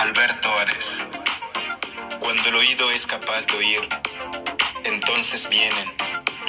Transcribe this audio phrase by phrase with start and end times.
[0.00, 1.04] Alberto Ares.
[2.20, 3.80] Cuando el oído es capaz de oír,
[4.84, 5.88] entonces vienen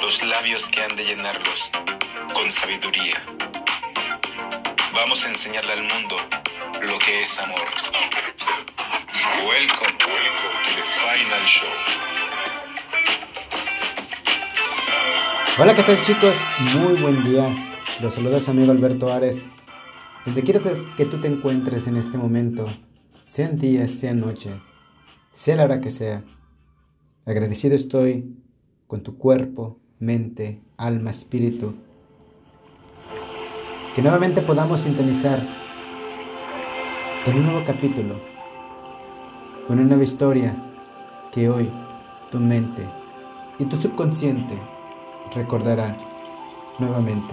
[0.00, 1.70] los labios que han de llenarlos
[2.32, 3.22] con sabiduría.
[4.94, 6.16] Vamos a enseñarle al mundo
[6.80, 7.58] lo que es amor.
[9.46, 11.68] Welcome, to the final show.
[15.58, 16.36] Hola, ¿qué tal chicos?
[16.74, 17.54] Muy buen día.
[18.00, 19.42] Los saluda su amigo Alberto Ares.
[20.24, 20.62] Donde quiero
[20.96, 22.64] que tú te encuentres en este momento,
[23.32, 24.50] sean días, sea noche,
[25.32, 26.22] sea la hora que sea.
[27.24, 28.36] Agradecido estoy
[28.86, 31.72] con tu cuerpo, mente, alma, espíritu.
[33.94, 35.42] Que nuevamente podamos sintonizar
[37.24, 38.20] en un nuevo capítulo,
[39.66, 40.54] con una nueva historia
[41.32, 41.70] que hoy
[42.30, 42.86] tu mente
[43.58, 44.58] y tu subconsciente
[45.34, 45.96] recordará
[46.78, 47.32] nuevamente.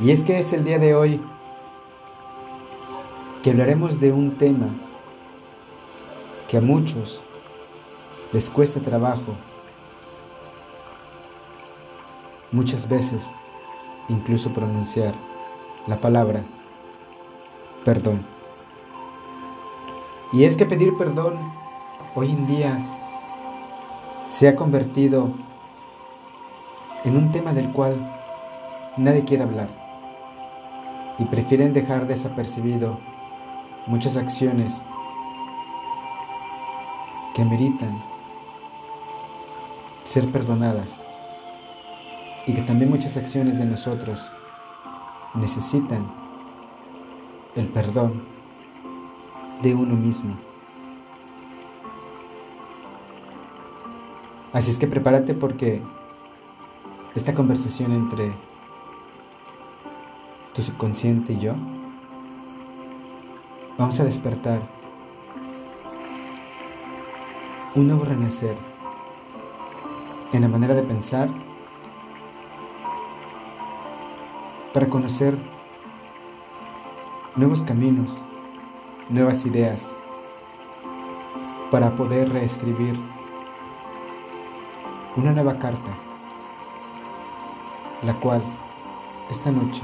[0.00, 1.20] Y es que es el día de hoy
[3.46, 4.66] que hablaremos de un tema
[6.48, 7.20] que a muchos
[8.32, 9.36] les cuesta trabajo,
[12.50, 13.24] muchas veces
[14.08, 15.14] incluso pronunciar
[15.86, 16.42] la palabra
[17.84, 18.20] perdón.
[20.32, 21.38] Y es que pedir perdón
[22.16, 22.84] hoy en día
[24.26, 25.30] se ha convertido
[27.04, 28.12] en un tema del cual
[28.96, 29.68] nadie quiere hablar
[31.20, 32.98] y prefieren dejar desapercibido
[33.86, 34.84] muchas acciones
[37.34, 38.02] que meritan
[40.04, 40.96] ser perdonadas
[42.46, 44.30] y que también muchas acciones de nosotros
[45.34, 46.06] necesitan
[47.54, 48.22] el perdón
[49.62, 50.36] de uno mismo.
[54.52, 55.82] Así es que prepárate porque
[57.14, 58.32] esta conversación entre
[60.54, 61.54] tu subconsciente y yo,
[63.78, 64.60] vamos a despertar
[67.74, 68.56] un nuevo renacer
[70.32, 71.28] en la manera de pensar
[74.72, 75.36] para conocer
[77.34, 78.10] nuevos caminos,
[79.10, 79.94] nuevas ideas,
[81.70, 82.94] para poder reescribir
[85.16, 85.94] una nueva carta,
[88.02, 88.42] la cual
[89.30, 89.82] esta noche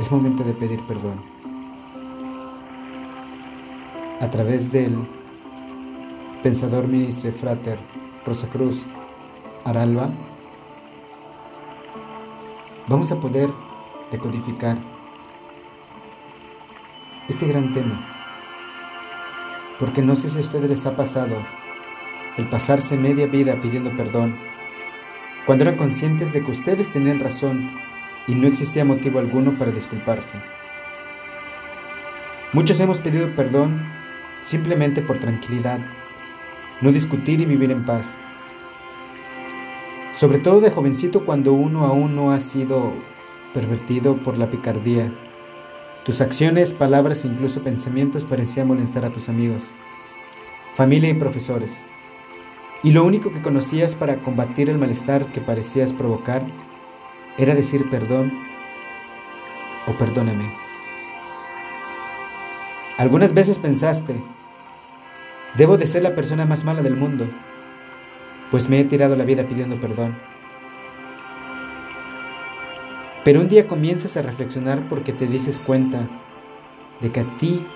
[0.00, 1.35] es momento de pedir perdón.
[4.18, 4.96] A través del
[6.42, 7.78] pensador ministro frater
[8.24, 8.86] Rosa Cruz
[9.64, 10.08] Aralba,
[12.86, 13.50] vamos a poder
[14.10, 14.78] decodificar
[17.28, 18.06] este gran tema.
[19.78, 21.36] Porque no sé si a ustedes les ha pasado
[22.38, 24.34] el pasarse media vida pidiendo perdón,
[25.44, 27.70] cuando eran conscientes de que ustedes tenían razón
[28.26, 30.38] y no existía motivo alguno para disculparse.
[32.54, 33.95] Muchos hemos pedido perdón
[34.42, 35.80] simplemente por tranquilidad,
[36.80, 38.16] no discutir y vivir en paz.
[40.14, 42.92] Sobre todo de jovencito cuando uno aún no ha sido
[43.52, 45.10] pervertido por la picardía
[46.06, 49.64] tus acciones, palabras e incluso pensamientos parecían molestar a tus amigos,
[50.76, 51.82] familia y profesores.
[52.84, 56.42] Y lo único que conocías para combatir el malestar que parecías provocar
[57.38, 58.32] era decir perdón
[59.88, 60.65] o perdóname.
[62.98, 64.16] Algunas veces pensaste,
[65.58, 67.26] debo de ser la persona más mala del mundo,
[68.50, 70.14] pues me he tirado la vida pidiendo perdón.
[73.22, 76.00] Pero un día comienzas a reflexionar porque te dices cuenta
[77.02, 77.66] de que a ti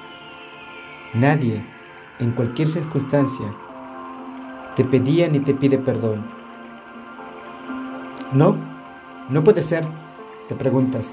[1.12, 1.62] nadie,
[2.19, 3.46] en cualquier circunstancia,
[4.75, 6.25] te pedía ni te pide perdón.
[8.32, 8.56] No,
[9.28, 9.84] no puede ser,
[10.49, 11.11] te preguntas,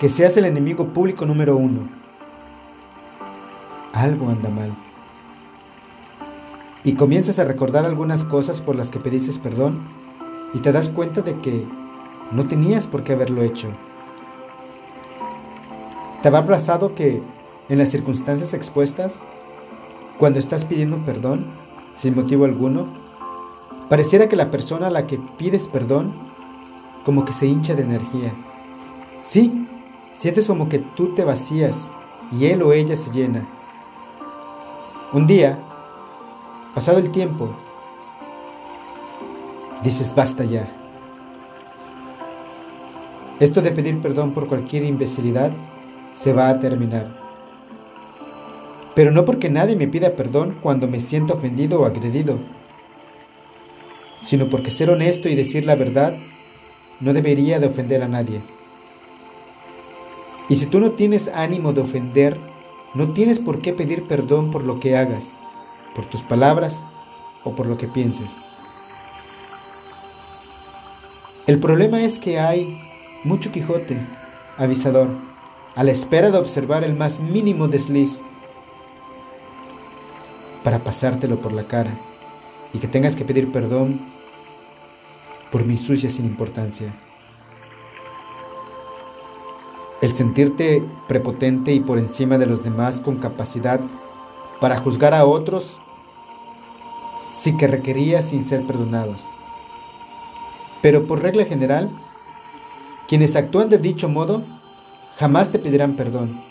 [0.00, 2.01] que seas el enemigo público número uno.
[4.02, 4.74] Algo anda mal.
[6.82, 9.78] Y comienzas a recordar algunas cosas por las que pediste perdón
[10.52, 11.64] y te das cuenta de que
[12.32, 13.68] no tenías por qué haberlo hecho.
[16.20, 17.22] ¿Te ha pasado que
[17.68, 19.20] en las circunstancias expuestas,
[20.18, 21.46] cuando estás pidiendo perdón,
[21.96, 22.88] sin motivo alguno,
[23.88, 26.12] pareciera que la persona a la que pides perdón
[27.04, 28.32] como que se hincha de energía?
[29.22, 29.68] Sí,
[30.16, 31.92] sientes como que tú te vacías
[32.32, 33.46] y él o ella se llena.
[35.14, 35.58] Un día,
[36.74, 37.50] pasado el tiempo,
[39.82, 40.66] dices basta ya.
[43.38, 45.50] Esto de pedir perdón por cualquier imbecilidad
[46.14, 47.08] se va a terminar.
[48.94, 52.38] Pero no porque nadie me pida perdón cuando me siento ofendido o agredido,
[54.24, 56.16] sino porque ser honesto y decir la verdad
[57.00, 58.40] no debería de ofender a nadie.
[60.48, 62.51] Y si tú no tienes ánimo de ofender,
[62.94, 65.28] no tienes por qué pedir perdón por lo que hagas,
[65.94, 66.82] por tus palabras
[67.44, 68.38] o por lo que pienses.
[71.46, 72.80] El problema es que hay
[73.24, 73.98] mucho Quijote,
[74.56, 75.08] avisador,
[75.74, 78.20] a la espera de observar el más mínimo desliz
[80.62, 81.92] para pasártelo por la cara
[82.72, 84.00] y que tengas que pedir perdón
[85.50, 86.92] por mi sucia sin importancia.
[90.02, 93.80] El sentirte prepotente y por encima de los demás con capacidad
[94.60, 95.78] para juzgar a otros
[97.22, 99.22] sí que requería sin ser perdonados.
[100.80, 101.88] Pero por regla general,
[103.06, 104.42] quienes actúan de dicho modo
[105.18, 106.42] jamás te pedirán perdón,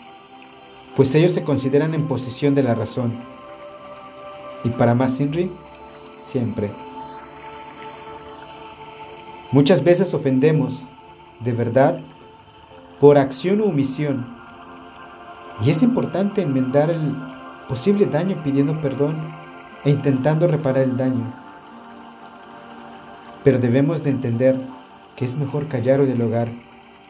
[0.96, 3.12] pues ellos se consideran en posición de la razón.
[4.64, 5.50] Y para más Inri,
[6.22, 6.70] siempre.
[9.50, 10.82] Muchas veces ofendemos,
[11.40, 12.00] de verdad,
[13.02, 14.24] por acción o omisión.
[15.60, 17.16] Y es importante enmendar el
[17.68, 19.16] posible daño pidiendo perdón
[19.84, 21.24] e intentando reparar el daño.
[23.42, 24.56] Pero debemos de entender
[25.16, 26.46] que es mejor callar o dialogar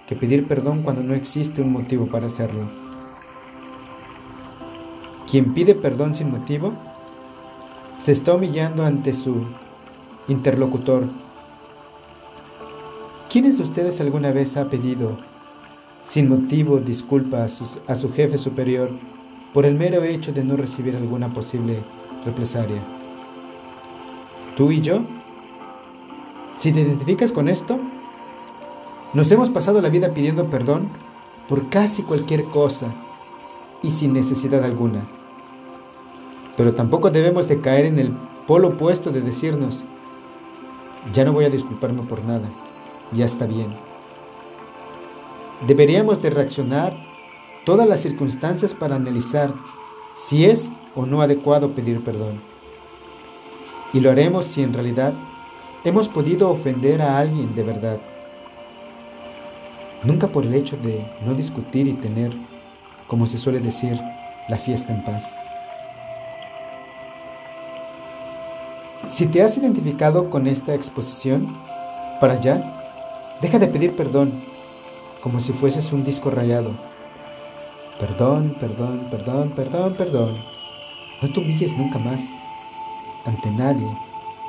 [0.06, 2.70] que pedir perdón cuando no existe un motivo para hacerlo.
[5.30, 6.72] Quien pide perdón sin motivo
[7.98, 9.44] se está humillando ante su
[10.26, 11.04] interlocutor.
[13.28, 15.31] ¿Quiénes de ustedes alguna vez ha pedido
[16.04, 17.46] sin motivo disculpa a,
[17.92, 18.90] a su jefe superior
[19.52, 21.78] por el mero hecho de no recibir alguna posible
[22.24, 22.80] represalia?
[24.56, 25.00] ¿Tú y yo?
[26.58, 27.78] Si te identificas con esto,
[29.14, 30.88] nos hemos pasado la vida pidiendo perdón
[31.48, 32.86] por casi cualquier cosa
[33.82, 35.02] y sin necesidad alguna.
[36.56, 38.12] Pero tampoco debemos de caer en el
[38.46, 39.82] polo opuesto de decirnos,
[41.12, 42.48] ya no voy a disculparme por nada,
[43.12, 43.91] ya está bien.
[45.66, 46.96] Deberíamos de reaccionar
[47.64, 49.54] todas las circunstancias para analizar
[50.16, 52.40] si es o no adecuado pedir perdón.
[53.92, 55.12] Y lo haremos si en realidad
[55.84, 57.98] hemos podido ofender a alguien de verdad.
[60.02, 62.32] Nunca por el hecho de no discutir y tener,
[63.06, 64.00] como se suele decir,
[64.48, 65.32] la fiesta en paz.
[69.08, 71.54] Si te has identificado con esta exposición,
[72.20, 74.51] para allá, deja de pedir perdón,
[75.22, 76.72] como si fueses un disco rayado.
[77.98, 80.34] Perdón, perdón, perdón, perdón, perdón.
[81.20, 82.22] No te humilles nunca más
[83.24, 83.86] ante nadie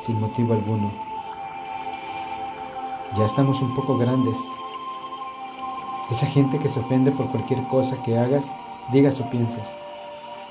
[0.02, 0.92] sin motivo alguno.
[3.18, 4.38] Ya estamos un poco grandes.
[6.10, 8.54] Esa gente que se ofende por cualquier cosa que hagas,
[8.92, 9.76] digas o pienses,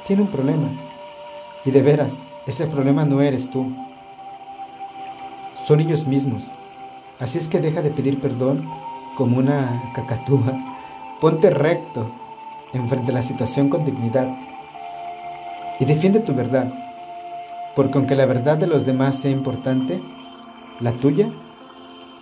[0.07, 0.69] tiene un problema.
[1.65, 3.71] Y de veras, ese problema no eres tú
[5.67, 6.43] son ellos mismos.
[7.21, 8.69] Así es que deja de pedir perdón
[9.17, 10.53] como una cacatúa.
[11.21, 12.11] Ponte recto
[12.73, 14.29] enfrente a la situación con dignidad
[15.79, 16.73] y defiende tu verdad,
[17.75, 20.01] porque aunque la verdad de los demás sea importante,
[20.81, 21.31] la tuya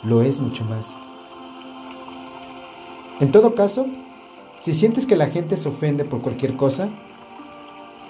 [0.02, 0.96] lo es mucho más.
[3.20, 3.86] En todo caso,
[4.58, 6.88] si sientes que la gente se ofende por cualquier cosa,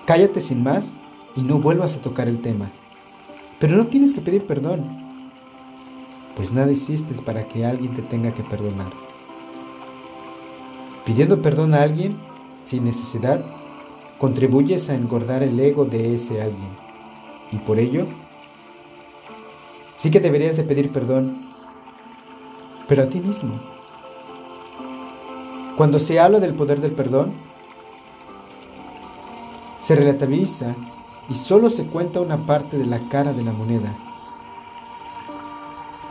[0.06, 0.94] cállate sin más
[1.36, 2.70] y no vuelvas a tocar el tema.
[3.58, 5.09] Pero no tienes que pedir perdón
[6.40, 8.90] pues nada hiciste para que alguien te tenga que perdonar.
[11.04, 12.16] Pidiendo perdón a alguien,
[12.64, 13.44] sin necesidad,
[14.16, 16.70] contribuyes a engordar el ego de ese alguien.
[17.52, 18.06] Y por ello,
[19.96, 21.46] sí que deberías de pedir perdón,
[22.88, 23.60] pero a ti mismo.
[25.76, 27.34] Cuando se habla del poder del perdón,
[29.82, 30.74] se relativiza
[31.28, 33.94] y solo se cuenta una parte de la cara de la moneda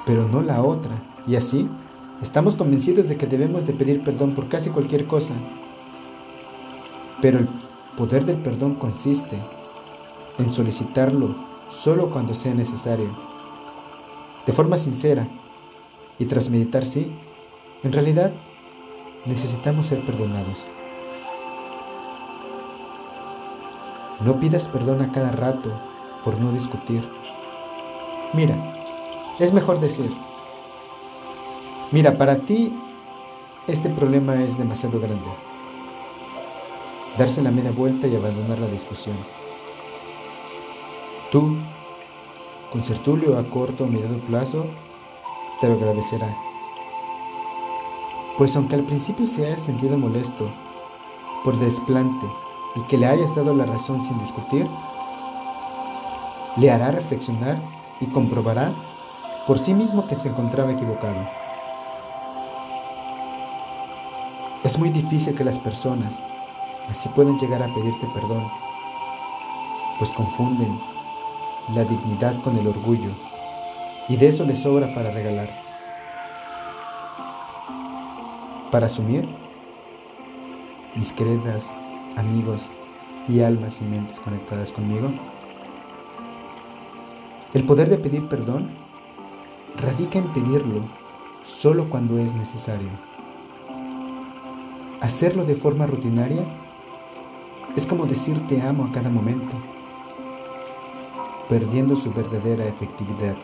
[0.06, 0.92] pero no la otra.
[1.28, 1.68] Y así,
[2.22, 5.34] estamos convencidos de que debemos de pedir perdón por casi cualquier cosa.
[7.22, 7.48] Pero el
[7.98, 9.38] poder del perdón consiste
[10.38, 11.36] en solicitarlo
[11.70, 13.10] solo cuando sea necesario.
[14.46, 15.28] De forma sincera
[16.18, 17.12] y tras meditar sí,
[17.84, 18.32] en realidad
[19.26, 20.66] necesitamos ser perdonados.
[24.26, 25.72] No pidas perdón a cada rato
[26.26, 27.02] por no discutir.
[28.34, 28.79] Mira,
[29.40, 30.12] es mejor decir,
[31.92, 32.74] mira, para ti
[33.68, 35.30] este problema es demasiado grande.
[37.18, 39.16] darse la media vuelta y abandonar la discusión.
[41.32, 41.58] Tú,
[42.72, 44.66] con Sertulio a corto o mediano plazo,
[45.60, 46.36] te lo agradecerá.
[48.38, 50.50] Pues aunque al principio se haya sentido molesto
[51.44, 52.26] por desplante
[52.76, 54.66] y que le hayas dado la razón sin discutir,
[56.56, 57.62] le hará reflexionar
[58.00, 58.74] y comprobará
[59.50, 61.28] por sí mismo que se encontraba equivocado.
[64.64, 66.22] Es muy difícil que las personas
[66.88, 68.48] así puedan llegar a pedirte perdón,
[69.98, 70.80] pues confunden
[71.74, 73.10] la dignidad con el orgullo
[74.08, 75.50] y de eso les sobra para regalar.
[78.70, 79.28] Para asumir,
[80.94, 81.66] mis queridas
[82.18, 82.70] amigos
[83.28, 85.10] y almas y mentes conectadas conmigo,
[87.56, 88.89] el poder de pedir perdón
[89.78, 90.82] radica en pedirlo
[91.44, 92.90] solo cuando es necesario.
[95.02, 96.44] Hacerlo de forma rutinaria
[97.76, 99.54] es como decir te amo a cada momento,
[101.48, 103.36] perdiendo su verdadera efectividad.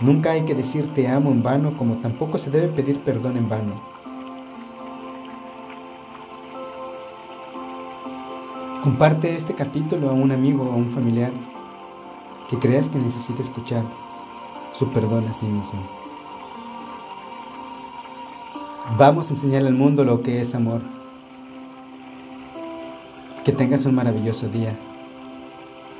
[0.00, 3.48] Nunca hay que decir te amo en vano como tampoco se debe pedir perdón en
[3.48, 3.74] vano.
[8.82, 11.32] Comparte este capítulo a un amigo o a un familiar
[12.48, 13.84] que creas que necesita escuchar
[14.72, 15.80] su perdón a sí mismo.
[18.96, 20.80] Vamos a enseñar al mundo lo que es amor.
[23.44, 24.76] Que tengas un maravilloso día,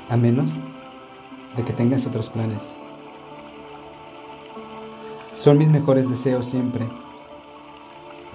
[0.09, 0.51] a menos
[1.55, 2.61] de que tengas otros planes.
[5.33, 6.87] Son mis mejores deseos siempre,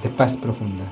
[0.03, 0.85] de paz profunda.